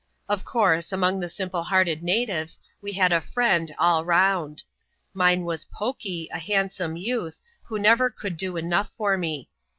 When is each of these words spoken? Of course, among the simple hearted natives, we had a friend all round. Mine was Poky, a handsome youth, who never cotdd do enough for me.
Of 0.27 0.43
course, 0.43 0.91
among 0.91 1.19
the 1.19 1.29
simple 1.29 1.61
hearted 1.61 2.01
natives, 2.01 2.59
we 2.81 2.91
had 2.93 3.11
a 3.13 3.21
friend 3.21 3.71
all 3.77 4.03
round. 4.03 4.63
Mine 5.13 5.43
was 5.43 5.65
Poky, 5.65 6.27
a 6.33 6.39
handsome 6.39 6.97
youth, 6.97 7.39
who 7.65 7.77
never 7.77 8.09
cotdd 8.09 8.35
do 8.37 8.57
enough 8.57 8.89
for 8.97 9.15
me. 9.15 9.47